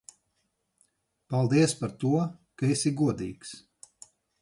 [1.35, 2.17] Paldies par to,
[2.57, 3.57] ka esi godīgs.